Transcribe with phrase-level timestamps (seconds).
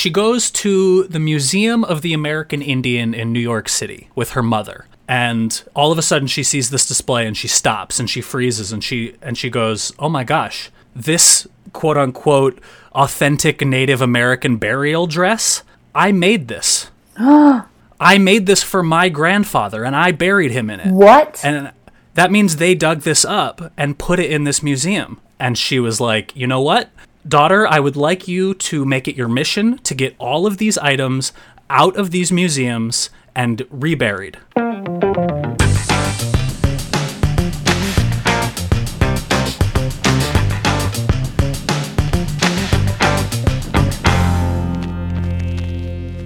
[0.00, 4.42] she goes to the Museum of the American Indian in New York City with her
[4.42, 4.86] mother.
[5.06, 8.72] And all of a sudden she sees this display and she stops and she freezes
[8.72, 15.06] and she and she goes, "Oh my gosh, this quote unquote authentic Native American burial
[15.06, 16.90] dress, I made this.
[17.18, 21.42] I made this for my grandfather and I buried him in it." What?
[21.44, 21.72] And
[22.14, 25.20] that means they dug this up and put it in this museum.
[25.38, 26.88] And she was like, you know what?
[27.28, 30.78] Daughter, I would like you to make it your mission to get all of these
[30.78, 31.34] items
[31.68, 34.38] out of these museums and reburied.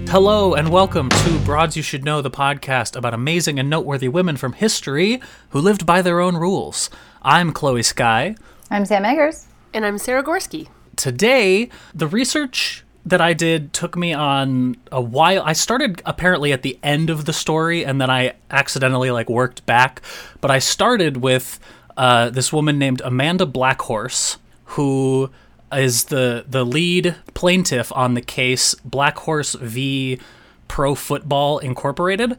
[0.09, 4.37] Hello and welcome to Broads You Should Know, the podcast about amazing and noteworthy women
[4.37, 6.89] from history who lived by their own rules.
[7.21, 8.37] I'm Chloe Sky.
[8.71, 9.47] I'm Sam Eggers.
[9.73, 10.69] And I'm Sarah Gorski.
[10.95, 15.43] Today, the research that I did took me on a while.
[15.43, 19.65] I started apparently at the end of the story and then I accidentally like worked
[19.67, 20.01] back,
[20.41, 21.59] but I started with
[21.97, 24.37] uh, this woman named Amanda Blackhorse
[24.69, 25.29] who
[25.71, 30.19] is the the lead plaintiff on the case Blackhorse v
[30.67, 32.37] Pro Football Incorporated.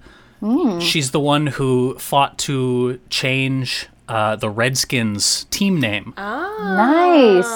[0.81, 6.12] She's the one who fought to change uh, the Redskins team name.
[6.16, 7.47] Nice.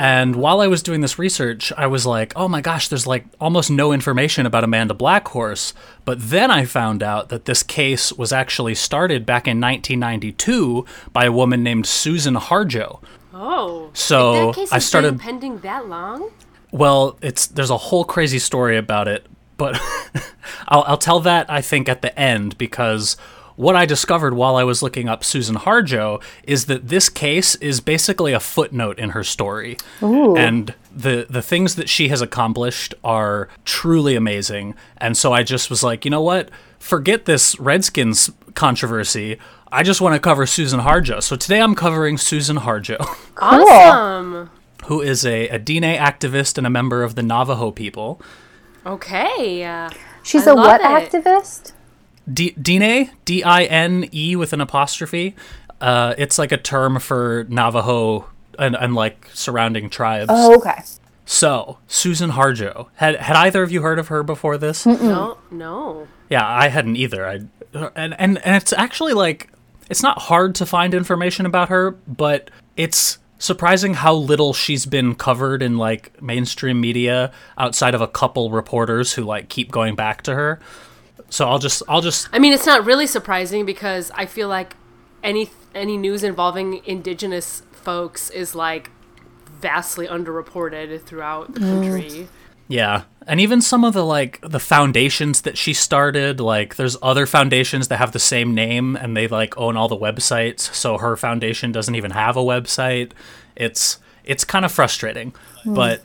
[0.00, 3.26] And while I was doing this research, I was like, oh my gosh, there's like
[3.38, 5.74] almost no information about Amanda Blackhorse.
[6.06, 11.26] But then I found out that this case was actually started back in 1992 by
[11.26, 13.02] a woman named Susan Harjo.
[13.34, 13.90] Oh.
[13.92, 16.30] So I started- been pending that long?
[16.72, 19.26] Well, it's there's a whole crazy story about it,
[19.58, 19.78] but
[20.68, 23.18] I'll, I'll tell that I think at the end because
[23.60, 27.80] what I discovered while I was looking up Susan Harjo is that this case is
[27.82, 33.48] basically a footnote in her story, and the the things that she has accomplished are
[33.66, 34.74] truly amazing.
[34.96, 36.50] And so I just was like, you know what?
[36.78, 39.38] Forget this Redskins controversy.
[39.70, 41.22] I just want to cover Susan Harjo.
[41.22, 42.96] So today I'm covering Susan Harjo.
[43.42, 44.50] Awesome.
[44.86, 48.20] who is a, a Dine activist and a member of the Navajo people.
[48.84, 49.88] Okay.
[50.22, 50.84] She's I a what it.
[50.84, 51.72] activist?
[52.32, 55.34] D- Dine, D I N E with an apostrophe.
[55.80, 60.28] Uh, it's like a term for Navajo and, and like surrounding tribes.
[60.28, 60.82] Oh, okay.
[61.24, 62.88] So, Susan Harjo.
[62.96, 64.84] Had, had either of you heard of her before this?
[64.84, 66.08] no, no.
[66.28, 67.26] Yeah, I hadn't either.
[67.26, 67.40] I
[67.72, 69.48] and, and and it's actually like
[69.88, 75.14] it's not hard to find information about her, but it's surprising how little she's been
[75.14, 80.22] covered in like mainstream media outside of a couple reporters who like keep going back
[80.22, 80.60] to her.
[81.30, 84.76] So I'll just I'll just I mean, it's not really surprising because I feel like
[85.22, 88.90] any any news involving indigenous folks is like
[89.60, 91.82] vastly underreported throughout the mm.
[91.82, 92.28] country.
[92.68, 93.02] Yeah.
[93.26, 97.88] And even some of the like the foundations that she started, like there's other foundations
[97.88, 101.72] that have the same name and they like own all the websites, so her foundation
[101.72, 103.12] doesn't even have a website.
[103.56, 105.34] It's it's kind of frustrating.
[105.62, 105.74] Hmm.
[105.74, 106.02] But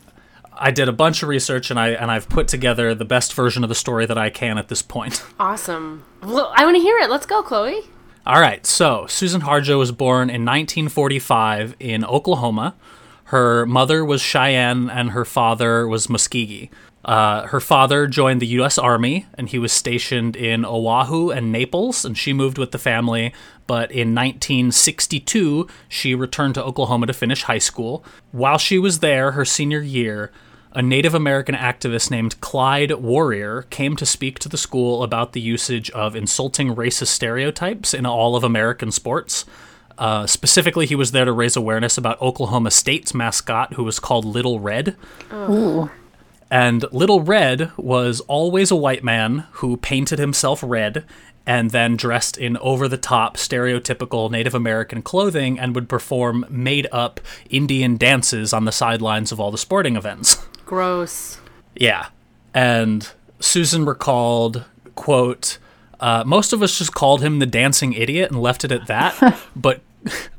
[0.58, 3.64] I did a bunch of research and I and I've put together the best version
[3.64, 5.24] of the story that I can at this point.
[5.40, 6.04] Awesome.
[6.24, 7.10] Well, I want to hear it.
[7.10, 7.82] Let's go, Chloe.
[8.26, 12.74] All right, so Susan Harjo was born in 1945 in Oklahoma.
[13.26, 16.72] Her mother was Cheyenne and her father was Muscogee.
[17.04, 18.80] Uh, her father joined the U.S.
[18.80, 23.32] Army and he was stationed in Oahu and Naples, and she moved with the family.
[23.68, 28.04] But in 1962, she returned to Oklahoma to finish high school.
[28.32, 30.32] While she was there, her senior year,
[30.76, 35.40] a Native American activist named Clyde Warrior came to speak to the school about the
[35.40, 39.46] usage of insulting racist stereotypes in all of American sports.
[39.98, 44.26] Uh, specifically, he was there to raise awareness about Oklahoma State's mascot, who was called
[44.26, 44.98] Little Red.
[46.52, 51.06] And Little Red was always a white man who painted himself red
[51.48, 56.88] and then dressed in over the top stereotypical Native American clothing and would perform made
[56.92, 60.46] up Indian dances on the sidelines of all the sporting events.
[60.66, 61.40] Gross.
[61.76, 62.08] Yeah.
[62.54, 65.58] And Susan recalled, quote,
[66.00, 69.40] uh, most of us just called him the dancing idiot and left it at that,
[69.56, 69.82] but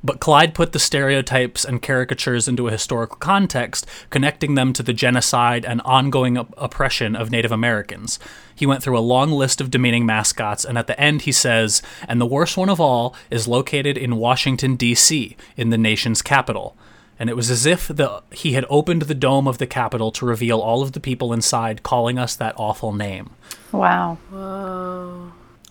[0.05, 4.93] but Clyde put the stereotypes and caricatures into a historical context, connecting them to the
[4.93, 8.21] genocide and ongoing op- oppression of Native Americans.
[8.55, 11.83] He went through a long list of demeaning mascots, and at the end he says,
[12.07, 16.77] and the worst one of all is located in Washington, D.C., in the nation's capital
[17.19, 20.27] and it was as if the he had opened the dome of the Capitol to
[20.27, 23.31] reveal all of the people inside calling us that awful name.
[23.73, 24.19] Wow.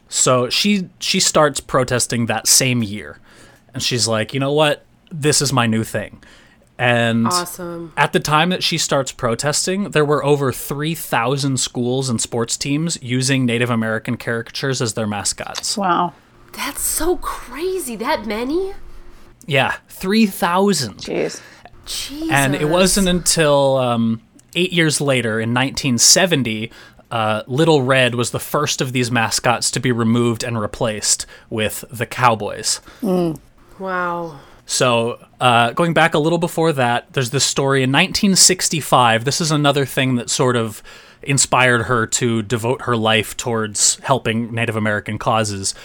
[0.10, 3.20] So she she starts protesting that same year.
[3.74, 4.86] And she's like, "You know what?
[5.12, 6.24] This is my new thing."
[6.78, 7.94] And Awesome.
[7.96, 12.98] at the time that she starts protesting, there were over 3,000 schools and sports teams
[13.02, 15.78] using Native American caricatures as their mascots.
[15.78, 16.14] Wow.
[16.52, 17.96] That's so crazy.
[17.96, 18.74] That many?
[19.46, 20.98] Yeah, 3,000.
[20.98, 21.42] Jeez.
[21.86, 22.32] Jesus.
[22.32, 24.22] And it wasn't until um,
[24.56, 26.72] eight years later, in 1970,
[27.12, 31.86] uh, Little Red was the first of these mascots to be removed and replaced with
[31.92, 32.82] the Cowboys.
[33.80, 34.40] Wow.
[34.66, 39.24] So, uh, going back a little before that, there's this story in 1965.
[39.24, 40.82] This is another thing that sort of
[41.22, 45.76] inspired her to devote her life towards helping Native American causes.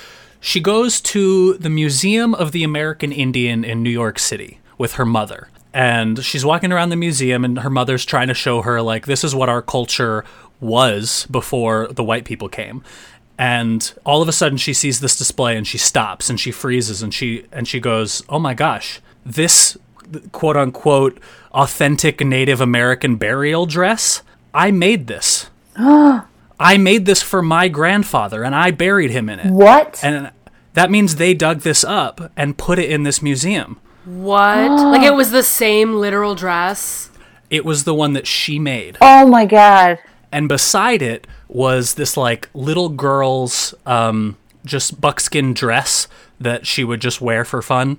[0.40, 5.04] She goes to the Museum of the American Indian in New York City with her
[5.04, 5.48] mother.
[5.72, 9.22] And she's walking around the museum, and her mother's trying to show her, like, this
[9.22, 10.24] is what our culture
[10.60, 12.82] was before the white people came.
[13.38, 17.02] And all of a sudden she sees this display and she stops and she freezes
[17.02, 19.78] and she and she goes oh my gosh this
[20.30, 21.18] quote unquote
[21.52, 24.20] authentic native american burial dress?
[24.52, 25.48] I made this
[25.78, 26.26] oh.
[26.60, 29.98] I made this for my grandfather and i buried him in it What?
[30.04, 30.30] and
[30.74, 34.70] that means they dug this up and put it in this museum What?
[34.92, 37.10] like it was the same literal dress?
[37.50, 39.98] it was the one that she made oh my god.
[40.30, 46.06] and beside it was this like little girl's um, just buckskin dress
[46.38, 47.98] that she would just wear for fun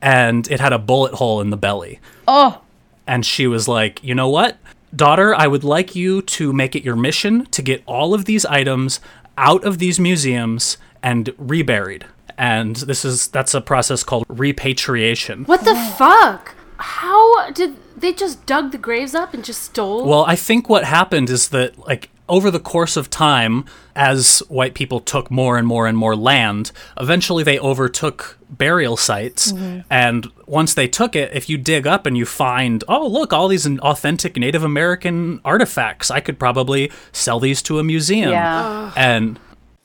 [0.00, 1.98] and it had a bullet hole in the belly
[2.28, 2.60] Oh.
[3.06, 4.56] and she was like you know what
[4.96, 8.44] daughter i would like you to make it your mission to get all of these
[8.46, 9.00] items
[9.36, 12.04] out of these museums and reburied
[12.36, 16.54] and this is that's a process called repatriation What the fuck?
[16.76, 20.04] How did they just dug the graves up and just stole?
[20.06, 24.74] Well, I think what happened is that, like, over the course of time, as white
[24.74, 29.52] people took more and more and more land, eventually they overtook burial sites.
[29.52, 29.80] Mm-hmm.
[29.90, 33.48] And once they took it, if you dig up and you find, oh, look, all
[33.48, 38.30] these authentic Native American artifacts, I could probably sell these to a museum.
[38.30, 38.92] Yeah.
[38.96, 39.38] And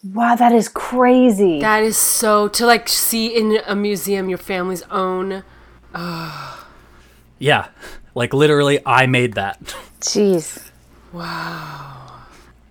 [0.03, 1.59] Wow, that is crazy.
[1.59, 5.43] that is so to like see in a museum your family's own.
[7.37, 7.67] yeah,
[8.15, 9.59] like literally, I made that.
[9.99, 10.69] Jeez.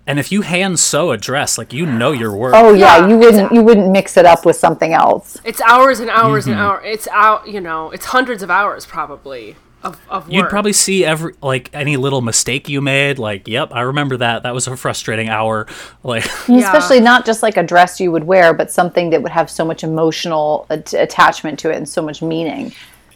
[0.08, 2.55] And if you hand sew a dress, like, you know your work.
[2.56, 5.37] Oh yeah, Yeah, you wouldn't you wouldn't mix it up with something else.
[5.44, 6.64] It's hours and hours and mm-hmm.
[6.64, 6.82] hours.
[6.87, 7.46] It's out.
[7.46, 10.32] You know, it's hundreds of hours probably of of work.
[10.32, 13.19] You'd probably see every like any little mistake you made.
[13.19, 14.44] Like, yep, I remember that.
[14.44, 15.66] That was a frustrating hour.
[16.02, 19.32] Like, And Especially not just like a dress you would wear, but something that would
[19.32, 22.72] have so much emotional at- attachment to it and so much meaning.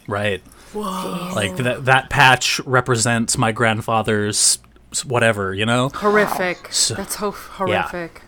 [0.06, 0.42] right?
[0.74, 1.32] Whoa.
[1.34, 4.58] Like that that patch represents my grandfather's s-
[5.04, 5.90] whatever, you know.
[5.90, 6.64] horrific.
[6.96, 8.22] That's ho- horrific.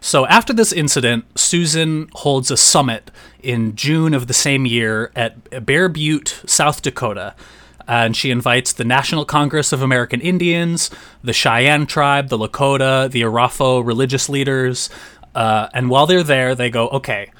[0.00, 3.10] So after this incident, Susan holds a summit
[3.42, 7.34] in June of the same year at Bear Butte, South Dakota.
[7.88, 10.90] And she invites the National Congress of American Indians,
[11.22, 14.90] the Cheyenne tribe, the Lakota, the Arapaho religious leaders.
[15.34, 17.30] Uh, and while they're there, they go, okay,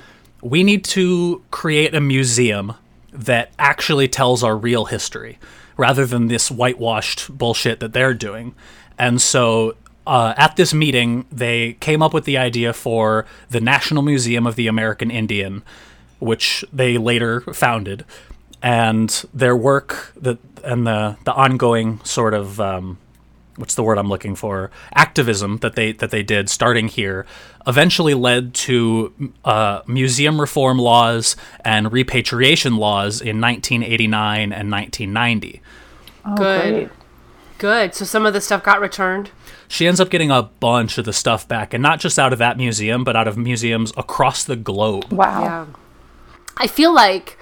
[0.43, 2.75] we need to create a museum
[3.13, 5.39] that actually tells our real history
[5.77, 8.55] rather than this whitewashed bullshit that they're doing.
[8.99, 9.77] And so
[10.07, 14.57] uh, at this meeting, they came up with the idea for the National Museum of
[14.57, 15.63] the American Indian,
[16.19, 18.05] which they later founded.
[18.63, 22.99] And their work that and the the ongoing sort of um,
[23.57, 27.27] what's the word I'm looking for activism that they that they did starting here
[27.67, 35.63] eventually led to uh, museum reform laws and repatriation laws in 1989 and 1990.
[36.37, 36.73] Good.
[36.73, 36.89] Great.
[37.59, 37.95] Good.
[37.95, 39.31] So some of the stuff got returned.
[39.69, 42.39] She ends up getting a bunch of the stuff back, and not just out of
[42.39, 45.13] that museum, but out of museums across the globe.
[45.13, 45.43] Wow.
[45.43, 45.67] Yeah.
[46.59, 47.39] I feel like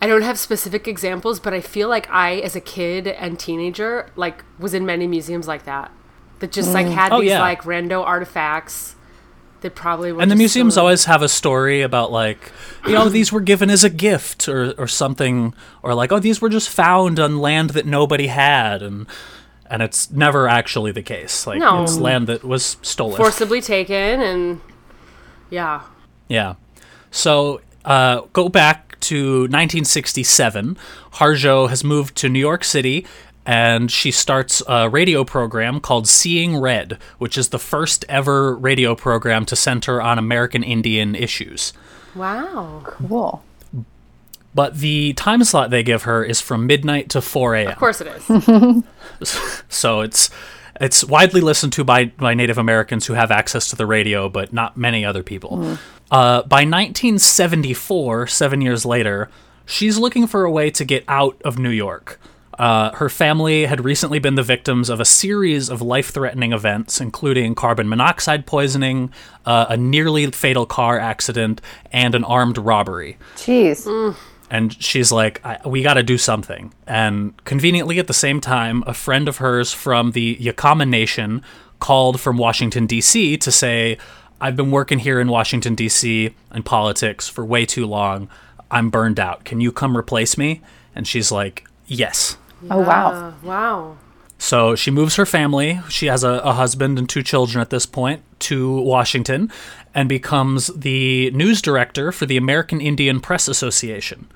[0.00, 4.10] I don't have specific examples, but I feel like I, as a kid and teenager,
[4.16, 5.90] like was in many museums like that
[6.38, 7.40] that just like had Oh, these yeah.
[7.40, 8.94] like rando artifacts
[9.62, 12.52] that probably were And the museums so- always have a story about like,
[12.86, 15.52] you know, these were given as a gift or or something,
[15.82, 19.04] or like, oh, these were just found on land that nobody had, and
[19.68, 21.44] and it's never actually the case.
[21.44, 21.82] Like No.
[21.82, 23.16] it's land that was stolen.
[23.16, 24.60] forcibly taken and
[25.50, 25.80] yeah.
[26.28, 26.54] Yeah.
[27.10, 30.76] So uh, go back to 1967.
[31.14, 33.06] Harjo has moved to New York City
[33.46, 38.94] and she starts a radio program called Seeing Red, which is the first ever radio
[38.94, 41.72] program to center on American Indian issues.
[42.14, 42.82] Wow.
[42.84, 43.42] Cool.
[44.54, 47.68] But the time slot they give her is from midnight to 4 a.m.
[47.68, 48.84] Of course it is.
[49.68, 50.30] So it's
[50.80, 54.52] it's widely listened to by, by Native Americans who have access to the radio, but
[54.52, 55.58] not many other people.
[55.58, 55.78] Mm.
[56.10, 59.28] Uh, by 1974, seven years later,
[59.66, 62.18] she's looking for a way to get out of New York.
[62.58, 67.00] Uh, her family had recently been the victims of a series of life threatening events,
[67.00, 69.12] including carbon monoxide poisoning,
[69.46, 71.60] uh, a nearly fatal car accident,
[71.92, 73.16] and an armed robbery.
[73.36, 74.16] Jeez.
[74.50, 76.72] And she's like, I, We got to do something.
[76.86, 81.42] And conveniently, at the same time, a friend of hers from the Yakama Nation
[81.78, 83.36] called from Washington, D.C.
[83.36, 83.98] to say,
[84.40, 86.34] I've been working here in Washington, D.C.
[86.54, 88.28] in politics for way too long.
[88.70, 89.44] I'm burned out.
[89.44, 90.60] Can you come replace me?
[90.94, 92.36] And she's like, Yes.
[92.70, 93.34] Oh, wow.
[93.42, 93.96] Wow.
[94.38, 95.80] So she moves her family.
[95.88, 99.50] She has a, a husband and two children at this point to Washington
[99.94, 104.28] and becomes the news director for the American Indian Press Association.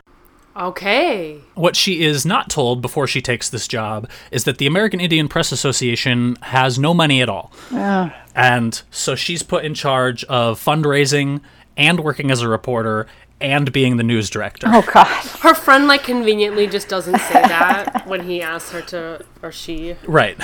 [0.56, 1.40] Okay.
[1.54, 5.28] What she is not told before she takes this job is that the American Indian
[5.28, 7.52] Press Association has no money at all.
[7.70, 8.14] Yeah.
[8.34, 11.40] And so she's put in charge of fundraising
[11.76, 13.06] and working as a reporter
[13.40, 14.66] and being the news director.
[14.70, 15.06] Oh, God.
[15.06, 19.96] Her friend like conveniently just doesn't say that when he asks her to or she.
[20.06, 20.38] Right.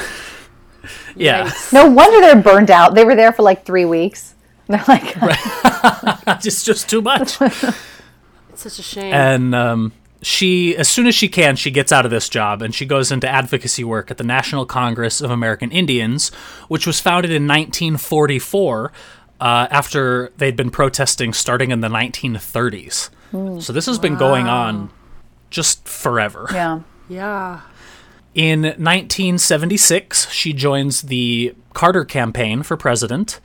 [1.17, 1.49] yeah.
[1.49, 1.73] Yikes.
[1.73, 2.95] No wonder they're burned out.
[2.95, 4.35] They were there for like three weeks.
[4.69, 5.17] They're like,
[6.45, 7.39] It's just too much.
[8.59, 9.15] Such a shame.
[9.15, 12.75] and um, she as soon as she can she gets out of this job and
[12.75, 16.31] she goes into advocacy work at the national congress of american indians
[16.67, 18.93] which was founded in 1944
[19.41, 23.11] uh, after they'd been protesting starting in the 1930s
[23.63, 24.91] so this has been going on
[25.51, 26.81] just forever yeah.
[27.09, 27.61] yeah.
[28.35, 33.39] in 1976, she joins the Carter campaign for president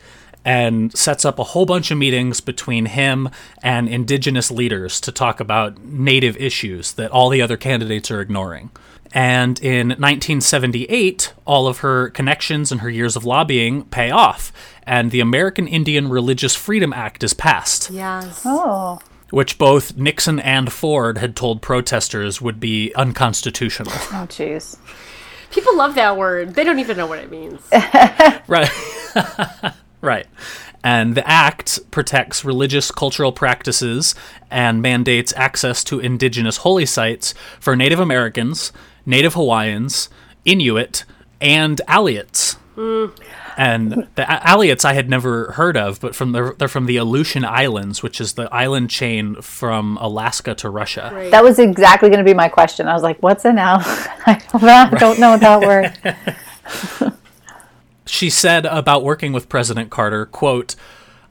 [0.46, 3.30] and sets up a whole bunch of meetings between him
[3.62, 8.70] and indigenous leaders to talk about native issues that all the other candidates are ignoring.
[9.16, 14.52] And in 1978, all of her connections and her years of lobbying pay off,
[14.88, 18.42] and the American Indian Religious Freedom Act is passed Yes.
[18.44, 19.00] Oh.
[19.30, 23.92] which both Nixon and Ford had told protesters would be unconstitutional.
[23.94, 24.78] Oh, jeez.
[25.52, 26.56] People love that word.
[26.56, 27.62] They don't even know what it means.
[28.48, 28.70] right.
[30.04, 30.28] right.
[30.84, 34.16] And the act protects religious cultural practices
[34.52, 38.74] and mandates access to indigenous holy sites for Native Americans,
[39.06, 40.10] Native Hawaiians,
[40.44, 41.06] Inuit,
[41.40, 42.58] and Aleuts.
[42.76, 43.16] Mm.
[43.56, 46.98] And the A- Aleuts I had never heard of, but from the, they're from the
[46.98, 51.12] Aleutian Islands, which is the island chain from Alaska to Russia.
[51.14, 51.32] Right.
[51.32, 52.88] That was exactly going to be my question.
[52.88, 53.80] I was like, what's an owl?
[54.26, 57.14] I don't know, I don't know that word.
[58.06, 60.76] she said about working with President Carter, quote,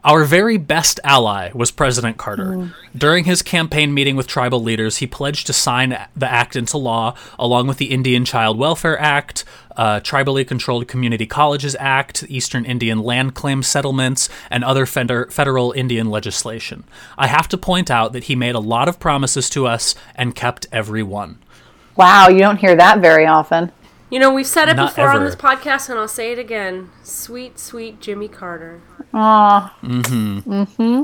[0.05, 2.73] our very best ally was President Carter.
[2.97, 7.14] During his campaign meeting with tribal leaders, he pledged to sign the act into law,
[7.38, 9.45] along with the Indian Child Welfare Act,
[9.76, 15.71] uh, Tribally Controlled Community Colleges Act, Eastern Indian Land Claim Settlements, and other feder- federal
[15.71, 16.83] Indian legislation.
[17.17, 20.35] I have to point out that he made a lot of promises to us and
[20.35, 21.38] kept every one.
[21.95, 23.71] Wow, you don't hear that very often.
[24.12, 26.90] You know, we've said it Not before on this podcast, and I'll say it again.
[27.02, 28.83] Sweet, sweet Jimmy Carter.
[29.14, 30.52] Aw, Mm-hmm.
[30.52, 31.02] Mm-hmm.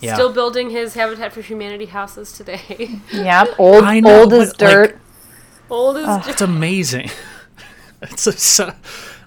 [0.00, 0.14] Yeah.
[0.14, 3.00] Still building his Habitat for Humanity houses today.
[3.12, 3.48] yep.
[3.58, 4.98] Old, I know, old as but, like, dirt.
[5.68, 7.10] Old as just It's amazing.
[8.02, 8.70] It's a, so,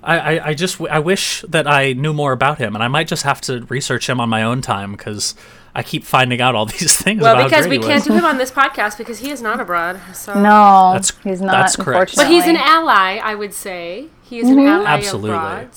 [0.03, 3.07] I, I, I just I wish that I knew more about him, and I might
[3.07, 5.33] just have to research him on my own time because
[5.77, 7.21] I keep finding out all these things.
[7.21, 10.01] well, about because we can't do him on this podcast because he is not abroad.
[10.13, 11.51] So no, That's- he's not.
[11.51, 12.15] that's correct.
[12.15, 14.07] But he's an ally, I would say.
[14.23, 14.67] He is an mm-hmm.
[14.67, 15.29] ally Absolutely.
[15.29, 15.69] abroad.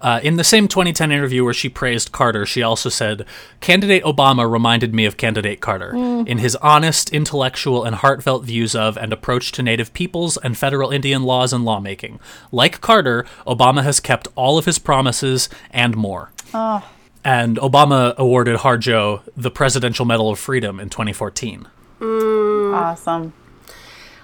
[0.00, 3.26] Uh, in the same 2010 interview where she praised Carter, she also said,
[3.60, 6.26] "Candidate Obama reminded me of Candidate Carter mm.
[6.26, 10.90] in his honest, intellectual, and heartfelt views of and approach to Native peoples and federal
[10.90, 12.18] Indian laws and lawmaking.
[12.50, 16.88] Like Carter, Obama has kept all of his promises and more." Ah.
[17.28, 21.68] And Obama awarded Harjo the Presidential Medal of Freedom in 2014.
[22.00, 23.34] Awesome.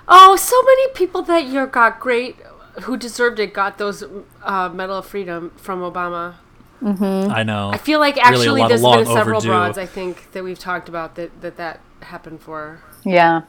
[0.09, 2.37] Oh, so many people that year got great,
[2.85, 4.03] who deserved it, got those
[4.43, 6.37] uh, Medal of Freedom from Obama.
[6.83, 7.69] I know.
[7.75, 9.49] I feel like actually lot of there's long been several overdue.
[9.51, 12.81] broads I think that we've talked about that that, that happened for.
[13.05, 13.43] Yeah.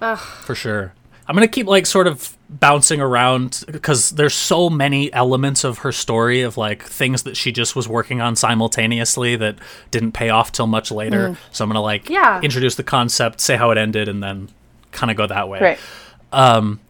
[0.00, 0.18] Ugh.
[0.18, 0.94] for sure.
[1.28, 5.90] I'm gonna keep like sort of bouncing around because there's so many elements of her
[5.92, 9.56] story of like things that she just was working on simultaneously that
[9.90, 11.30] didn't pay off till much later.
[11.30, 11.36] Mm.
[11.50, 12.40] So I'm gonna like Yeah.
[12.42, 14.48] introduce the concept, say how it ended, and then
[14.92, 15.58] kind of go that way.
[15.58, 15.78] Great.
[16.32, 16.80] Um,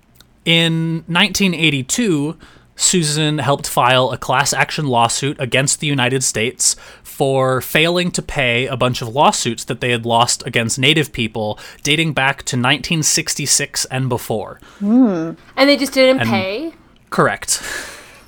[0.44, 2.36] in 1982,
[2.76, 8.66] Susan helped file a class action lawsuit against the United States for failing to pay
[8.66, 13.84] a bunch of lawsuits that they had lost against Native people dating back to 1966
[13.86, 14.58] and before.
[14.80, 15.32] Hmm.
[15.56, 16.74] And they just didn't pay.
[17.10, 17.62] Correct.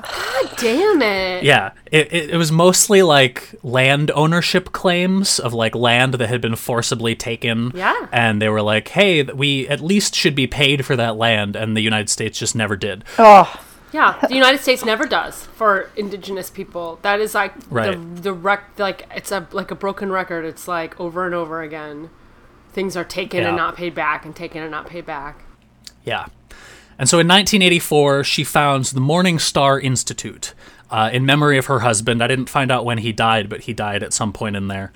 [0.02, 1.42] God damn it.
[1.42, 6.40] Yeah, it, it, it was mostly like land ownership claims of like land that had
[6.40, 7.72] been forcibly taken.
[7.74, 8.06] Yeah.
[8.12, 11.56] And they were like, hey, we at least should be paid for that land.
[11.56, 13.04] And the United States just never did.
[13.18, 13.52] Oh,
[13.92, 16.98] Yeah, the United States never does for indigenous people.
[17.02, 17.92] That is like Right.
[17.92, 20.44] the the rec like it's a like a broken record.
[20.44, 22.10] It's like over and over again.
[22.72, 25.44] Things are taken and not paid back and taken and not paid back.
[26.04, 26.26] Yeah.
[26.98, 30.52] And so in 1984, she founds the Morning Star Institute
[30.90, 32.22] uh, in memory of her husband.
[32.22, 34.92] I didn't find out when he died, but he died at some point in there.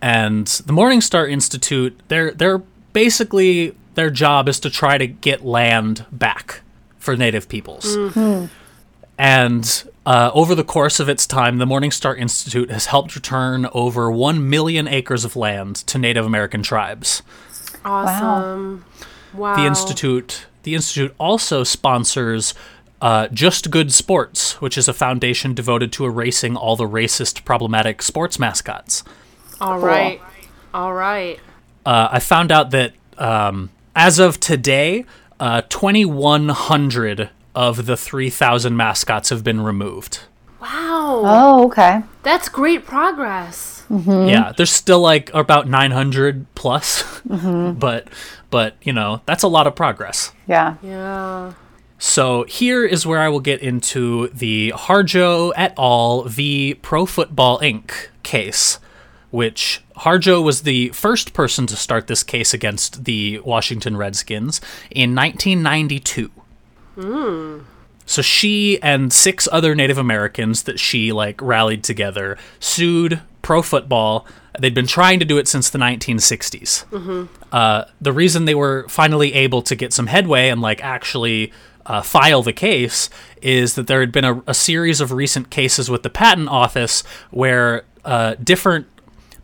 [0.00, 2.58] And the Morning Star Institute, they're they're
[2.92, 6.62] basically their job is to try to get land back
[7.02, 7.96] for Native peoples.
[9.18, 13.66] And uh, over the course of its time, the Morning Star Institute has helped return
[13.72, 17.22] over 1 million acres of land to Native American tribes.
[17.84, 18.84] Awesome.
[19.34, 19.56] Wow.
[19.56, 22.54] The institute the institute also sponsors
[23.00, 28.00] uh, Just Good Sports, which is a foundation devoted to erasing all the racist, problematic
[28.00, 29.02] sports mascots.
[29.60, 30.20] All right.
[30.72, 31.40] All right.
[31.84, 35.04] Uh, I found out that um, as of today,
[35.42, 40.20] uh, 2,100 of the 3,000 mascots have been removed.
[40.60, 41.22] Wow.
[41.24, 42.02] oh, okay.
[42.22, 43.84] That's great progress.
[43.90, 48.08] Yeah, there's still like about 900 plus, but
[48.48, 50.32] but you know that's a lot of progress.
[50.46, 50.76] Yeah.
[50.82, 51.52] Yeah.
[51.98, 56.22] So here is where I will get into the Harjo et al.
[56.22, 56.74] v.
[56.74, 58.08] Pro Football Inc.
[58.22, 58.78] case,
[59.32, 64.60] which Harjo was the first person to start this case against the Washington Redskins
[64.90, 66.30] in 1992.
[68.04, 74.26] So she and six other Native Americans that she like rallied together sued pro football.
[74.58, 76.84] They'd been trying to do it since the 1960s.
[77.50, 81.52] Uh, the reason they were finally able to get some headway and like actually
[81.86, 83.08] uh, file the case
[83.40, 87.02] is that there had been a, a series of recent cases with the patent office
[87.30, 88.86] where uh, different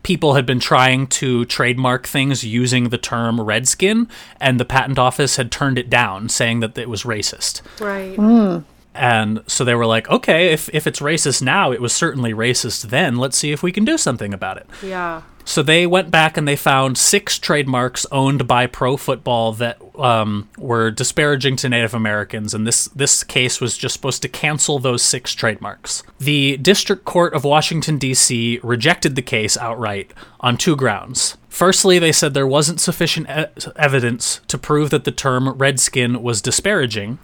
[0.03, 4.07] people had been trying to trademark things using the term redskin,
[4.39, 7.61] and the patent office had turned it down, saying that it was racist.
[7.79, 8.15] Right.
[8.15, 8.59] Hmm.
[8.95, 12.89] And so they were like, okay, if, if it's racist now, it was certainly racist
[12.89, 13.17] then.
[13.17, 14.67] Let's see if we can do something about it.
[14.83, 15.21] Yeah.
[15.49, 20.47] So they went back and they found six trademarks owned by Pro Football that um,
[20.59, 25.01] were disparaging to Native Americans, and this this case was just supposed to cancel those
[25.01, 26.03] six trademarks.
[26.19, 28.59] The District Court of Washington D.C.
[28.61, 31.35] rejected the case outright on two grounds.
[31.49, 36.43] Firstly, they said there wasn't sufficient e- evidence to prove that the term redskin was
[36.43, 37.17] disparaging,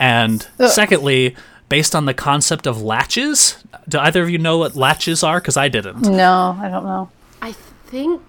[0.00, 1.36] and secondly.
[1.68, 5.38] Based on the concept of laches, do either of you know what laches are?
[5.38, 6.00] Because I didn't.
[6.02, 7.10] No, I don't know.
[7.40, 7.52] I
[7.86, 8.20] think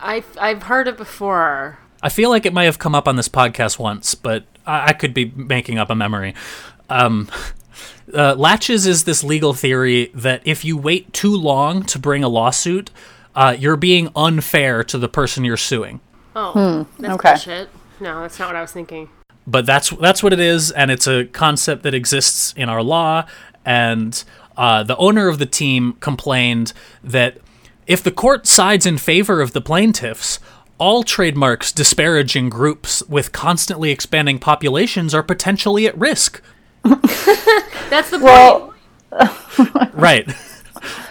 [0.00, 1.78] I've I've heard it before.
[2.00, 4.92] I feel like it might have come up on this podcast once, but I, I
[4.92, 6.34] could be making up a memory.
[6.88, 7.28] Um,
[8.14, 12.28] uh, laches is this legal theory that if you wait too long to bring a
[12.28, 12.90] lawsuit,
[13.34, 16.00] uh, you're being unfair to the person you're suing.
[16.36, 17.30] Oh, that's okay.
[17.30, 17.68] bullshit.
[18.00, 19.08] No, that's not what I was thinking.
[19.46, 23.26] But that's that's what it is, and it's a concept that exists in our law.
[23.64, 24.22] And
[24.56, 27.38] uh, the owner of the team complained that
[27.86, 30.38] if the court sides in favor of the plaintiffs,
[30.78, 36.40] all trademarks disparaging groups with constantly expanding populations are potentially at risk.
[36.82, 38.74] That's the Well,
[39.10, 39.30] point.
[39.94, 40.28] Right.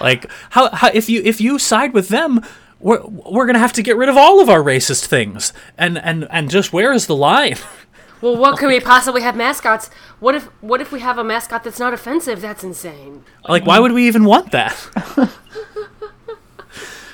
[0.02, 2.42] like how, how if you if you side with them,
[2.80, 5.54] we're we're gonna have to get rid of all of our racist things.
[5.78, 7.56] And and and just where is the line?
[8.24, 9.90] Well, what can we possibly have mascots?
[10.22, 12.40] What if what if we have a mascot that's not offensive?
[12.40, 13.26] That's insane.
[13.50, 14.74] Like, why would we even want that?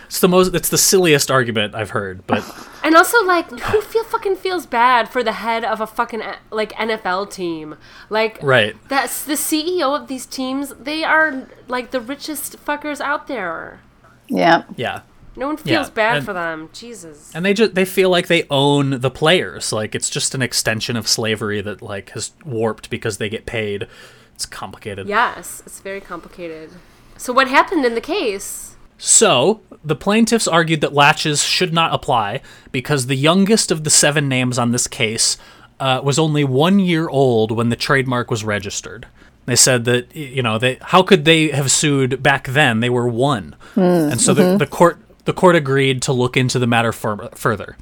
[0.06, 0.54] it's the most.
[0.54, 2.28] It's the silliest argument I've heard.
[2.28, 2.44] But
[2.84, 6.74] And also, like, who feel fucking feels bad for the head of a fucking like
[6.74, 7.76] NFL team?
[8.12, 10.76] Like, right, that's the CEO of these teams.
[10.80, 13.82] They are like the richest fuckers out there.
[14.28, 14.64] yeah.
[14.76, 15.02] yeah.
[15.40, 16.70] No one feels Yeah, bad and- for them.
[16.74, 17.32] Jesus.
[17.34, 19.72] And they just they feel like they own the players.
[19.72, 23.88] Like it's just an extension of slavery that like has warped because they get paid.
[24.36, 25.08] It's complicated.
[25.08, 26.72] Yes, it's very complicated.
[27.18, 28.76] So what happened in the case?
[29.02, 32.42] So, the plaintiffs argued that laches should not apply
[32.74, 35.38] because the youngest of the seven names on this case
[35.80, 39.08] uh, was only one year old when the trademark was registered.
[39.46, 42.82] They said that you know they how could they have sued back then?
[42.82, 45.00] They were one, and so the, the court
[45.30, 47.78] the court agreed to look into the matter fur- further.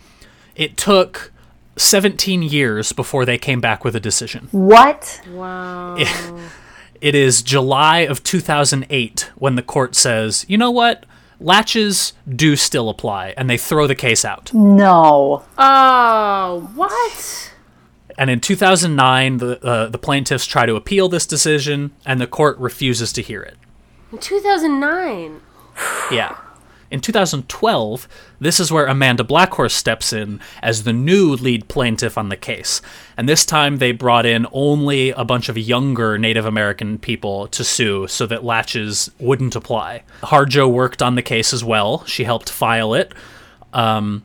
[0.58, 1.32] It took
[1.78, 4.50] 17 years before they came back with a decision.
[4.52, 5.22] What?
[5.32, 5.96] Wow.
[7.00, 11.06] It is July of 2008 when the court says, you know what?
[11.40, 14.54] Laches do still apply, and they throw the case out.
[14.54, 15.46] No.
[15.58, 17.54] Oh, what?
[18.18, 22.58] and in 2009, the uh, the plaintiffs try to appeal this decision, and the court
[22.58, 23.56] refuses to hear it.
[24.12, 25.40] In 2009.
[26.12, 26.36] Yeah.
[26.90, 28.08] In 2012,
[28.40, 32.82] this is where Amanda Blackhorse steps in as the new lead plaintiff on the case.
[33.18, 37.64] And this time they brought in only a bunch of younger Native American people to
[37.64, 40.04] sue so that laches wouldn't apply.
[40.22, 42.06] Harjo worked on the case as well.
[42.06, 43.14] She helped file it.
[43.74, 44.24] Um,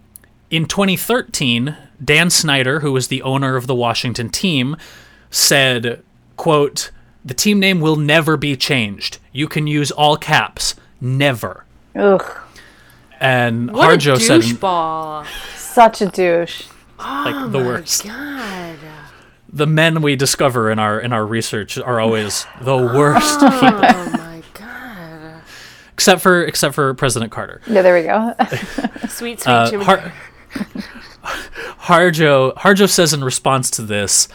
[0.51, 4.77] in 2013, Dan Snyder, who was the owner of the Washington team,
[5.31, 6.03] said,
[6.37, 6.91] quote,
[7.25, 9.19] the team name will never be changed.
[9.33, 10.75] You can use all caps.
[11.01, 11.65] Never.
[11.95, 12.42] Ugh,
[13.23, 15.25] And What Harjo a said doucheball.
[15.57, 16.65] such a douche.
[16.99, 18.05] like the worst.
[18.05, 18.77] God.
[19.53, 23.59] The men we discover in our in our research are always the worst people.
[23.61, 25.43] Oh my god.
[25.93, 27.61] Except for except for President Carter.
[27.69, 28.35] Yeah, there we go.
[29.09, 29.85] Sweet, sweet Uh, Jimmy.
[29.85, 30.13] Har-
[31.83, 34.27] Harjo Harjo says in response to this,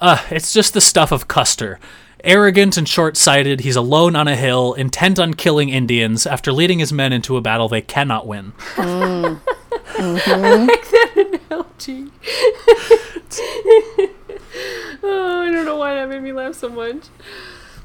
[0.00, 1.78] uh, it's just the stuff of Custer.
[2.26, 6.80] Arrogant and short sighted, he's alone on a hill, intent on killing Indians after leading
[6.80, 8.52] his men into a battle they cannot win.
[8.74, 9.36] Mm-hmm.
[11.78, 12.08] Gee.
[15.02, 17.06] oh, I don't know why that made me laugh so much.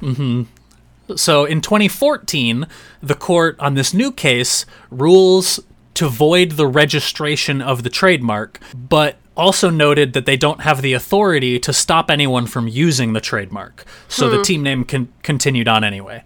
[0.02, 1.16] Mm-hmm.
[1.16, 2.66] So in 2014,
[3.04, 5.60] the court on this new case rules
[5.94, 10.94] to void the registration of the trademark, but also noted that they don't have the
[10.94, 13.86] authority to stop anyone from using the trademark.
[14.08, 14.44] So the hmm.
[14.44, 16.24] team name can continued on anyway.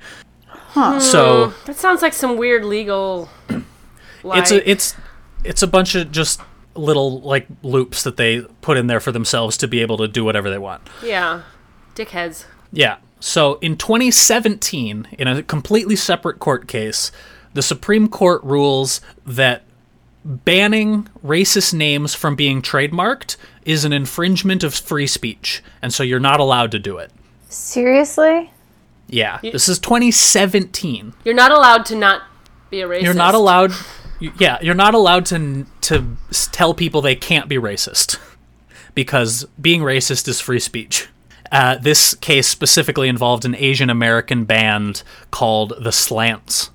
[0.74, 1.66] So hmm.
[1.66, 3.30] That sounds like some weird legal.
[4.24, 4.96] Like, it's a it's
[5.44, 6.42] it's a bunch of just
[6.76, 10.26] little like loops that they put in there for themselves to be able to do
[10.26, 10.82] whatever they want.
[11.04, 11.44] yeah,
[11.96, 12.46] dickheads.
[12.72, 12.98] Yeah.
[13.22, 17.12] So in 2017, in a completely separate court case,
[17.54, 19.64] the Supreme Court rules that
[20.26, 26.20] banning racist names from being trademarked is an infringement of free speech, and so you're
[26.20, 27.12] not allowed to do it.
[27.48, 28.52] Seriously?
[29.08, 29.40] Yeah.
[29.42, 31.14] This is 2017.
[31.24, 32.24] You're not allowed to not
[32.70, 33.04] be a racist.
[33.04, 33.72] You're not allowed
[34.40, 36.18] yeah, you're not allowed to to
[36.52, 38.18] tell people they can't be racist
[38.94, 41.10] because being racist is free speech.
[41.52, 46.72] Uh, this case specifically involved an Asian American band called the Slants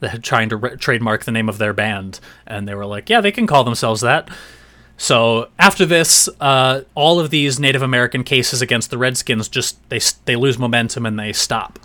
[0.00, 3.08] that had trying to re- trademark the name of their band, and they were like,
[3.08, 4.28] "Yeah, they can call themselves that."
[4.98, 10.00] So after this, uh, all of these Native American cases against the Redskins just they
[10.24, 11.78] they lose momentum and they stop.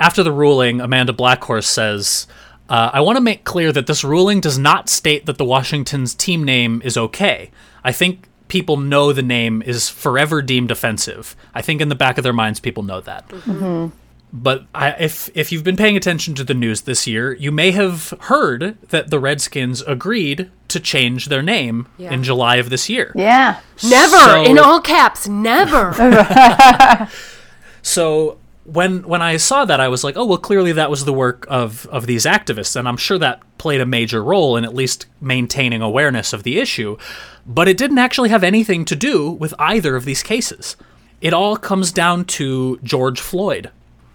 [0.00, 2.26] After the ruling, Amanda Blackhorse says,
[2.70, 6.14] uh, I want to make clear that this ruling does not state that the Washington's
[6.14, 7.50] team name is okay.
[7.84, 11.36] I think people know the name is forever deemed offensive.
[11.54, 13.30] I think in the back of their minds, people know that.
[14.32, 17.72] But I, if if you've been paying attention to the news this year, you may
[17.72, 22.12] have heard that the Redskins agreed to change their name Yeah.
[22.12, 23.12] in July of this year.
[23.16, 23.58] Yeah.
[23.82, 25.26] Never So- in all caps.
[25.28, 25.90] Never.
[27.82, 31.12] So when when I saw that, I was like, oh well, clearly that was the
[31.12, 34.74] work of of these activists, and I'm sure that played a major role in at
[34.74, 36.96] least maintaining awareness of the issue.
[37.46, 40.76] But it didn't actually have anything to do with either of these cases.
[41.20, 43.70] It all comes down to George Floyd.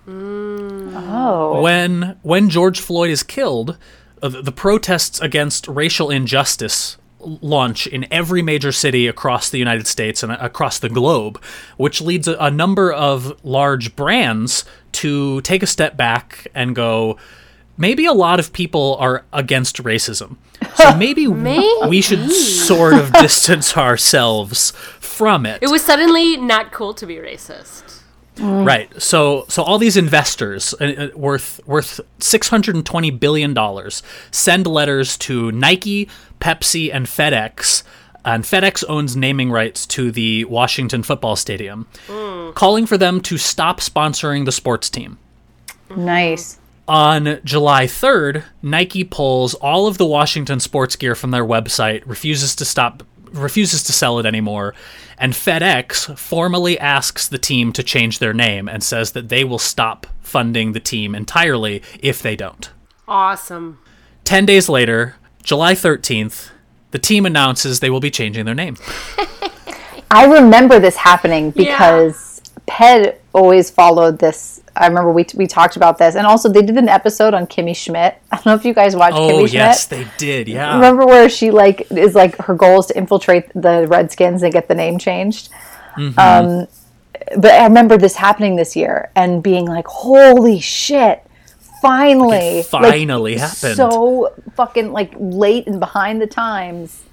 [0.08, 1.62] Oh.
[1.62, 3.78] When when George Floyd is killed,
[4.22, 9.88] uh, the the protests against racial injustice launch in every major city across the United
[9.88, 11.41] States and across the globe,
[11.78, 17.18] which leads a, a number of large brands to take a step back and go,
[17.78, 20.38] maybe a lot of people are against racism.
[20.76, 25.63] So maybe, we should sort of distance ourselves from it.
[25.63, 28.02] it was suddenly not cool to be racist.
[28.39, 28.89] Right.
[29.02, 35.52] So so all these investors uh, uh, worth worth 620 billion dollars send letters to
[35.52, 37.84] Nike, Pepsi and FedEx.
[38.26, 41.86] And FedEx owns naming rights to the Washington football stadium,
[42.56, 45.19] calling for them to stop sponsoring the sports team.
[45.95, 46.58] Nice.
[46.88, 52.56] On July 3rd, Nike pulls all of the Washington sports gear from their website, refuses
[52.56, 54.73] to stop refuses to sell it anymore,
[55.17, 59.59] and FedEx formally asks the team to change their name and says that they will
[59.59, 62.69] stop funding the team entirely if they don't.
[63.07, 63.79] Awesome.
[64.23, 66.49] 10 days later, July 13th,
[66.91, 68.77] the team announces they will be changing their name.
[70.11, 74.61] I remember this happening because Ped always followed this.
[74.75, 76.15] I remember we, we talked about this.
[76.15, 78.17] And also, they did an episode on Kimmy Schmidt.
[78.31, 79.53] I don't know if you guys watched Oh, Kimmy Schmidt.
[79.53, 80.47] yes, they did.
[80.47, 80.75] Yeah.
[80.75, 84.67] Remember where she like is like her goal is to infiltrate the Redskins and get
[84.67, 85.49] the name changed.
[85.97, 86.19] Mm-hmm.
[86.19, 86.67] Um,
[87.38, 91.21] but I remember this happening this year and being like, "Holy shit!
[91.81, 93.75] Finally, It finally happened.
[93.75, 97.03] So fucking like late and behind the times,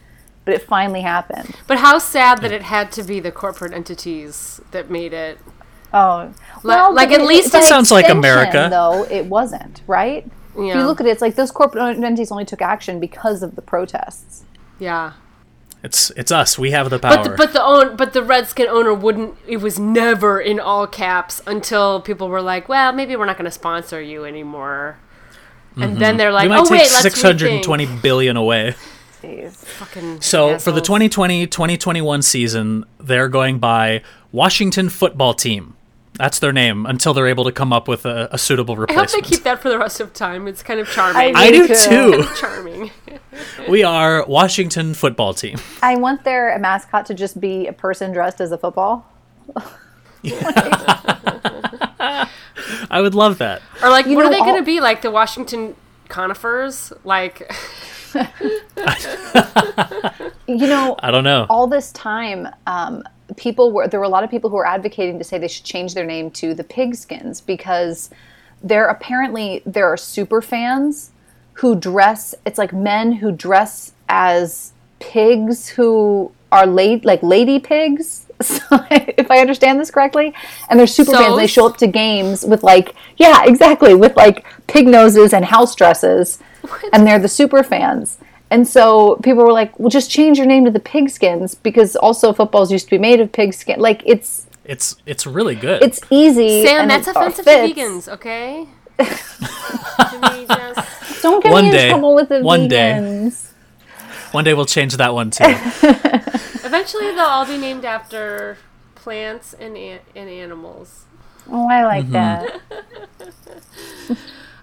[0.45, 1.55] but it finally happened.
[1.67, 5.39] But how sad that it had to be the corporate entities that made it.
[5.93, 8.69] Oh, well, like, but at it- least by it sounds like America.
[8.71, 10.27] Though it wasn't right.
[10.55, 13.57] If you look at it, it's like those corporate entities only took action because of
[13.57, 14.45] the protests.
[14.79, 15.15] Yeah.
[15.83, 16.59] It's it's us.
[16.59, 17.17] We have the power.
[17.17, 19.37] But the, but the own but the Redskin owner wouldn't.
[19.49, 23.47] It was never in all caps until people were like, "Well, maybe we're not going
[23.47, 24.99] to sponsor you anymore."
[25.75, 25.99] And mm-hmm.
[25.99, 28.37] then they're like, we might "Oh take wait, let's six hundred and twenty rethink." billion
[28.37, 28.77] away.
[29.23, 29.57] Jeez.
[29.57, 31.01] Fucking So for the assholes.
[31.01, 34.03] 2020-2021 season, they're going by
[34.33, 35.77] Washington Football Team.
[36.15, 38.99] That's their name until they're able to come up with a, a suitable replacement.
[38.99, 39.25] I hope replacement.
[39.31, 40.47] they keep that for the rest of time.
[40.47, 41.35] It's kind of charming.
[41.35, 41.75] I do Me too.
[42.23, 42.25] too.
[42.39, 42.91] charming.
[43.69, 45.57] We are Washington Football Team.
[45.83, 49.11] I want their mascot to just be a person dressed as a football.
[52.91, 53.63] I would love that.
[53.83, 54.81] Or like, You what know, are they all- going to be?
[54.81, 55.75] Like the Washington
[56.09, 56.93] conifers?
[57.05, 57.51] Like,
[60.47, 61.47] You know, I don't know.
[61.49, 63.03] all this time, um,
[63.37, 65.65] people were there were a lot of people who were advocating to say they should
[65.65, 68.11] change their name to the Pigskins because
[68.63, 71.11] there apparently there are super fans
[71.55, 72.35] who dress.
[72.47, 78.27] It's like men who dress as pigs who are late like lady pigs.
[78.43, 80.35] So, if I understand this correctly,
[80.69, 81.27] and they're super fans.
[81.27, 85.45] and They show up to games with like yeah, exactly with like pig noses and
[85.45, 86.41] house dresses,
[86.93, 88.19] and they're the super fans.
[88.53, 92.33] And so people were like, "Well, just change your name to the Pigskins because also
[92.35, 93.81] footballs used to be made of pigskin.
[93.81, 95.83] Like it's It's it's really good.
[95.83, 96.65] it's easy.
[96.67, 97.75] Sam, and that's offensive fits.
[97.75, 98.67] to vegans, okay?
[100.47, 101.85] Just- Don't get One me day.
[101.85, 102.93] in trouble with the One day.
[103.01, 103.49] vegans.
[104.33, 105.45] One day we'll change that one too.
[106.65, 108.59] Eventually, they'll all be named after
[108.95, 111.05] plants and an- and animals.
[111.51, 112.13] Oh, I like Mm-hmm.
[112.13, 112.61] that.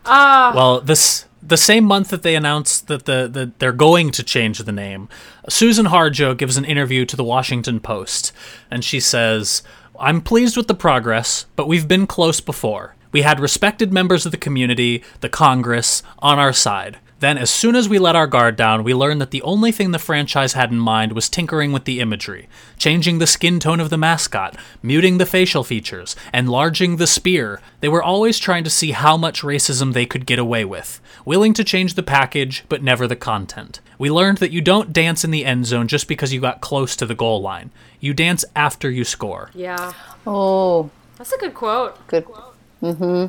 [0.06, 4.24] Ah, Well, this the same month that they announced that the, the they're going to
[4.24, 5.10] change the name,
[5.48, 8.32] Susan Harjo gives an interview to the Washington Post,
[8.72, 9.64] and she says,
[10.00, 12.96] "I'm pleased with the progress, but we've been close before.
[13.12, 17.76] We had respected members of the community, the Congress, on our side." Then, as soon
[17.76, 20.72] as we let our guard down, we learned that the only thing the franchise had
[20.72, 25.18] in mind was tinkering with the imagery, changing the skin tone of the mascot, muting
[25.18, 27.60] the facial features, enlarging the spear.
[27.82, 31.54] They were always trying to see how much racism they could get away with, willing
[31.56, 33.82] to change the package, but never the content.
[33.98, 36.96] We learned that you don't dance in the end zone just because you got close
[36.96, 37.72] to the goal line.
[38.00, 39.52] You dance after you score.
[39.54, 39.92] yeah.
[40.26, 42.08] Oh, That's a good quote.
[42.08, 42.24] good.
[42.24, 42.56] Quote.
[42.82, 43.26] Mm hmm.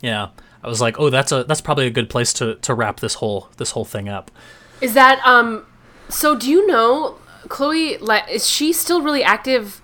[0.00, 0.28] Yeah.
[0.62, 3.14] I was like, "Oh, that's a that's probably a good place to to wrap this
[3.14, 4.30] whole this whole thing up."
[4.80, 5.64] Is that um?
[6.08, 7.16] So do you know
[7.48, 7.96] Chloe?
[7.98, 9.80] Like, is she still really active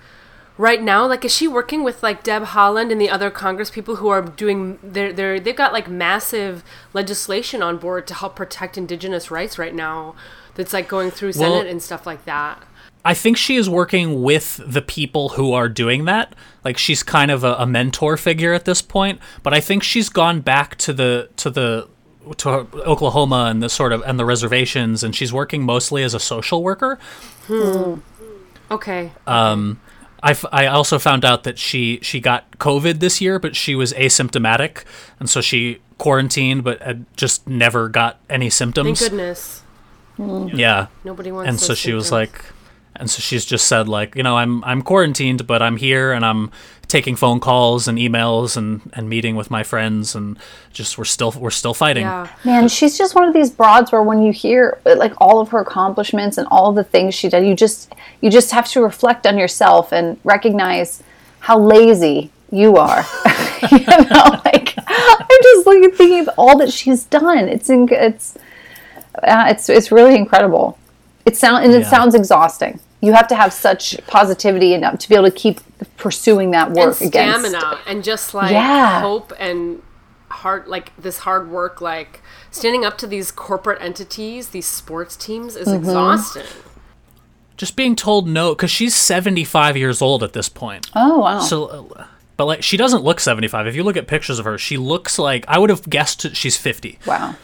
[0.59, 1.07] right now?
[1.07, 4.23] Like, is she working with like Deb Haaland and the other Congress people who are
[4.23, 4.79] doing?
[4.83, 6.63] They're they're they've got like massive
[6.93, 10.15] legislation on board to help protect Indigenous rights right now.
[10.55, 12.63] That's like going through Well- Senate and stuff like that.
[13.07, 16.35] I think she is working with the people who are doing that.
[16.65, 20.09] Like she's kind of a, a mentor figure at this point, but I think she's
[20.09, 21.89] gone back to the to the
[22.39, 22.49] to
[22.85, 26.63] Oklahoma and the sort of and the reservations and she's working mostly as a social
[26.63, 26.99] worker.
[28.71, 29.13] Okay.
[29.27, 29.81] Um,
[30.23, 33.75] I, f- I also found out that she she got COVID this year, but she
[33.77, 34.83] was asymptomatic,
[35.21, 38.99] and so she quarantined, but had just never got any symptoms.
[39.01, 39.63] Thank symptoms.
[40.19, 40.59] goodness.
[40.59, 41.49] Yeah, Nobody wants.
[41.49, 42.45] and so those she was like
[43.01, 46.25] and so she's just said like you know i'm i'm quarantined but i'm here and
[46.25, 46.51] i'm
[46.89, 50.39] taking phone calls and emails and and meeting with my friends and
[50.73, 52.29] just we're still we're still fighting Yeah.
[52.45, 55.59] Man, she's just one of these broads where when you hear like all of her
[55.59, 59.27] accomplishments and all of the things she did, you just you just have to reflect
[59.27, 61.03] on yourself and recognize
[61.41, 63.05] how lazy you are.
[63.73, 67.49] you know, like I'm just looking thinking of all that she's done.
[67.49, 68.37] It's in, it's
[69.25, 70.79] uh, it's it's really incredible.
[71.25, 71.91] It sound and it Yeah.
[71.91, 72.79] sounds exhausting.
[73.07, 75.61] You have to have such positivity and to be able to keep
[75.97, 77.47] pursuing that work and against.
[77.47, 79.01] stamina and just like Yeah.
[79.01, 79.83] hope and
[80.29, 85.55] hard like this hard work like standing up to these corporate entities these sports teams
[85.57, 85.77] is Mm-hmm.
[85.85, 86.43] exhausting
[87.57, 91.41] just being told no because she's 75 years old at this point Oh wow!
[91.41, 94.59] so uh, but like she doesn't look 75 if you look at pictures of her
[94.59, 97.35] she looks like i would have guessed she's 50 wow.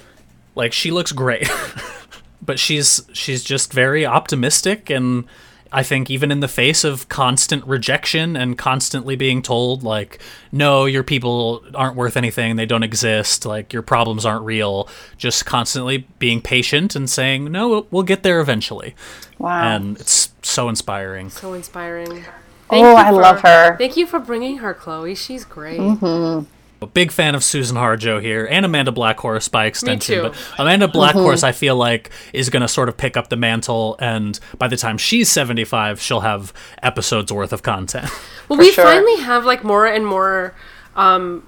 [0.54, 1.48] like she looks great
[2.42, 5.24] but she's she's just very optimistic and
[5.72, 10.20] i think even in the face of constant rejection and constantly being told like
[10.52, 15.44] no your people aren't worth anything they don't exist like your problems aren't real just
[15.44, 18.94] constantly being patient and saying no we'll, we'll get there eventually.
[19.38, 19.74] Wow.
[19.74, 21.30] and it's so inspiring.
[21.30, 22.24] So inspiring.
[22.70, 23.76] Oh, you I love her.
[23.76, 25.14] thank you for bringing her chloe.
[25.14, 26.46] She's great mm-hmm.
[26.82, 30.16] A big fan of Susan Harjo here and Amanda Blackhorse by extension.
[30.16, 30.22] too.
[30.22, 33.96] But Amanda Blackhorse, I feel like, is going to sort of pick up the mantle,
[34.00, 38.10] and by the time she's 75, she'll have episodes worth of content.
[38.48, 38.84] Well, we sure.
[38.84, 40.54] finally have like more and more
[40.94, 41.46] um,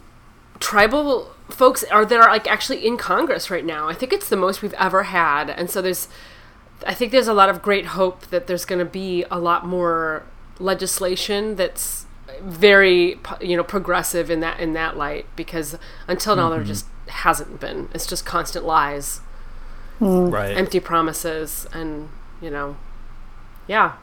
[0.61, 3.89] tribal folks are that are like actually in Congress right now.
[3.89, 6.09] I think it's the most we've ever had, and so there's,
[6.87, 9.67] I think there's a lot of great hope that there's going to be a lot
[9.67, 10.23] more
[10.59, 12.04] legislation that's
[12.43, 15.77] very you know progressive in that in that light because
[16.09, 16.69] until now there mm-hmm.
[16.69, 17.89] just hasn't been.
[17.95, 19.21] It's just constant lies,
[20.01, 20.33] mm.
[20.33, 20.57] right.
[20.57, 22.09] empty promises, and
[22.41, 22.77] you know,
[23.67, 23.95] yeah.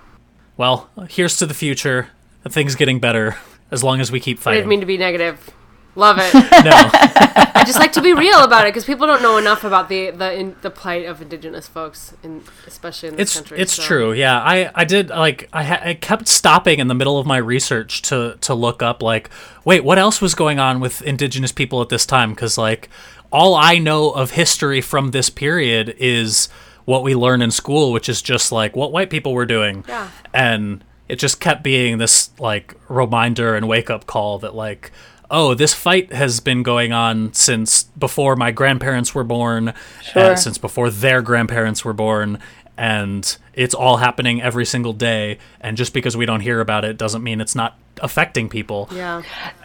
[0.58, 2.10] well, here's to the future.
[2.48, 3.38] Things getting better
[3.70, 4.42] as long as we keep fighting.
[4.42, 4.62] I fighting.
[4.62, 5.52] didn't mean to be negative.
[5.96, 6.34] Love it.
[6.34, 6.42] no.
[7.54, 10.10] I just like to be real about it because people don't know enough about the
[10.12, 13.60] the in, the plight of Indigenous folks, in, especially in this it's country.
[13.60, 16.96] it's so- true yeah i i did like I, ha- I kept stopping in the
[16.96, 19.30] middle of my research to to look up like
[19.66, 22.90] wait what else was going on with indigenous people at this time because like
[23.32, 26.48] all i know of history from this period is
[26.86, 30.10] what we learn in school which is just like what white people were doing Yeah.
[30.34, 34.92] and it just kept being this like reminder and wake up call that like
[35.32, 39.74] oh this fight has been going on since before my grandparents were born
[40.16, 42.38] uh, since before their grandparents were born
[42.78, 46.98] and it's all happening every single day and just because we don't hear about it
[46.98, 49.22] doesn't mean it's not affecting people Yeah,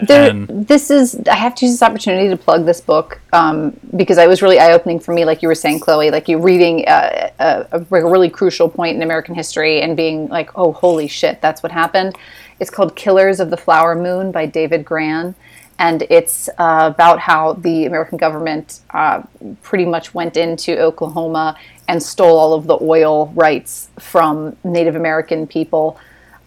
[0.07, 3.79] There, And- this is I have to use this opportunity to plug this book um,
[3.97, 6.11] because I was really eye opening for me, like you were saying, Chloe.
[6.11, 10.29] Like you reading uh, a, a, a really crucial point in American history and being
[10.29, 12.17] like, oh, holy shit, that's what happened.
[12.59, 15.35] It's called "Killers of the Flower Moon" by David Grann,
[15.79, 19.23] and it's uh, about how the American government uh,
[19.63, 21.57] pretty much went into Oklahoma
[21.89, 25.99] and stole all of the oil rights from Native American people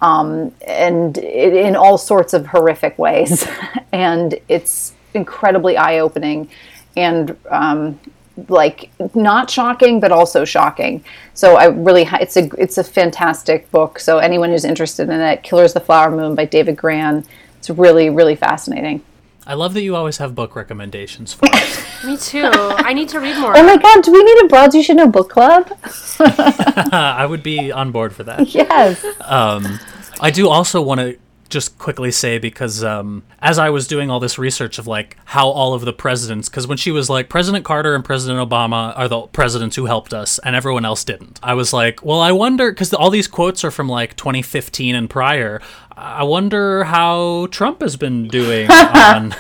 [0.02, 3.48] um, and it, in all sorts of horrific ways.
[3.92, 6.50] and it's incredibly eye opening
[6.96, 8.00] and um,
[8.48, 11.04] like not shocking, but also shocking.
[11.34, 14.00] So I really, it's a it's a fantastic book.
[14.00, 17.26] So anyone who's interested in it, "Killers of the Flower Moon" by David Grann.
[17.58, 19.02] It's really really fascinating.
[19.46, 22.50] i love that you always have book recommendations for us me too.
[22.90, 23.58] I need to read more.
[23.58, 25.70] Oh my God, do we need a Broads You Should Know book club?
[26.20, 29.04] i would be on board for that Yes.
[29.22, 29.80] Um,
[30.22, 31.18] I do also want to
[31.50, 35.50] just quickly say because um, as I was doing all this research of like how
[35.50, 39.08] all of the presidents, because when she was like President Carter and President Obama are
[39.08, 41.40] the presidents who helped us, and everyone else didn't.
[41.44, 45.10] I was like, well, I wonder because all these quotes are from like 2015 and
[45.10, 45.62] prior.
[45.96, 49.36] I wonder how Trump has been doing on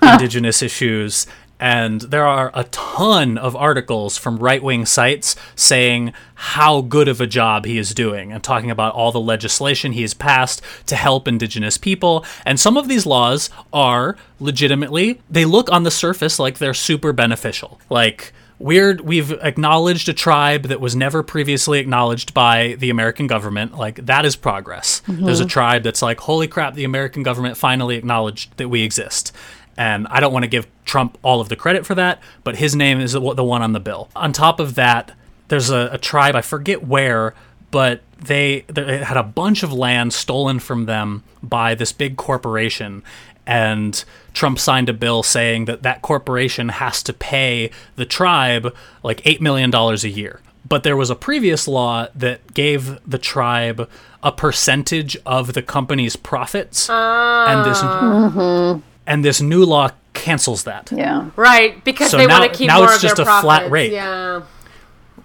[0.00, 1.26] indigenous issues.
[1.60, 7.20] And there are a ton of articles from right wing sites saying how good of
[7.20, 10.96] a job he is doing and talking about all the legislation he has passed to
[10.96, 12.24] help indigenous people.
[12.44, 17.12] And some of these laws are legitimately, they look on the surface like they're super
[17.12, 17.80] beneficial.
[17.90, 23.76] Like, weird we've acknowledged a tribe that was never previously acknowledged by the american government
[23.76, 25.48] like that is progress there's a mm-hmm.
[25.48, 29.32] tribe that's like holy crap the american government finally acknowledged that we exist
[29.78, 32.74] and I don't want to give Trump all of the credit for that, but his
[32.74, 34.08] name is the one on the bill.
[34.16, 35.12] On top of that,
[35.46, 37.34] there's a, a tribe, I forget where,
[37.70, 43.04] but they, they had a bunch of land stolen from them by this big corporation.
[43.46, 49.22] And Trump signed a bill saying that that corporation has to pay the tribe like
[49.22, 50.40] $8 million a year.
[50.68, 53.88] But there was a previous law that gave the tribe
[54.24, 56.90] a percentage of the company's profits.
[56.90, 58.32] And this ah.
[58.34, 58.80] mm-hmm.
[59.08, 60.90] And this new law cancels that.
[60.92, 61.30] Yeah.
[61.36, 63.42] right, because So they want to keep now more it's of just their a flat
[63.42, 63.70] profits.
[63.72, 63.92] rate.
[63.92, 64.42] Yeah,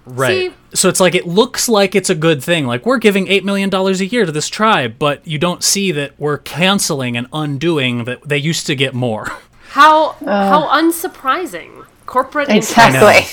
[0.06, 0.50] Right.
[0.50, 2.66] See- so it's like it looks like it's a good thing.
[2.66, 5.92] Like we're giving 8 million dollars a year to this tribe, but you don't see
[5.92, 9.28] that we're canceling and undoing that they used to get more.
[9.70, 11.86] how how unsurprising.
[12.06, 13.24] Corporate Exactly.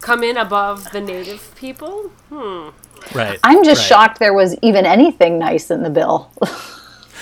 [0.00, 2.10] come in above the native people.
[2.30, 2.68] Hmm.
[3.14, 3.38] Right.
[3.44, 3.88] I'm just right.
[3.88, 6.30] shocked there was even anything nice in the bill.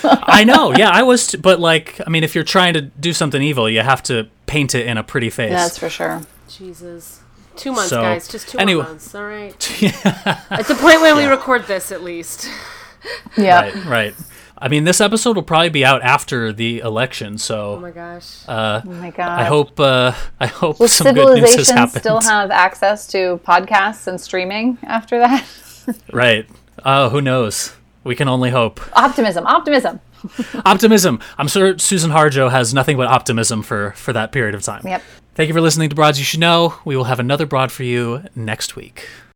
[0.03, 0.73] I know.
[0.75, 3.69] Yeah, I was t- but like I mean if you're trying to do something evil,
[3.69, 5.51] you have to paint it in a pretty face.
[5.51, 6.21] That's for sure.
[6.49, 7.21] Jesus.
[7.55, 8.27] Two months, So, guys.
[8.27, 9.13] Just two anyway- months.
[9.13, 9.53] All right.
[9.83, 12.49] At the point when we record this, at least.
[13.37, 13.61] Yeah.
[13.61, 14.15] Right, right.
[14.57, 18.43] I mean, this episode will probably be out after the election, so Oh my gosh.
[18.47, 19.39] Oh my god.
[19.41, 21.99] I hope uh, I hope Will some good news has happened.
[22.01, 25.45] still have access to podcasts and streaming after that?
[26.13, 26.47] right.
[26.85, 27.73] Oh, who knows?
[28.03, 28.81] We can only hope.
[28.97, 29.99] optimism, optimism.
[30.65, 31.19] optimism.
[31.37, 34.81] I'm sure Suzan Harjo has nothing but optimism for for that period of time.
[34.85, 35.01] Yep.
[35.35, 36.75] Thank you for listening to Broads You Should Know.
[36.85, 39.07] We will have another broad for you next week.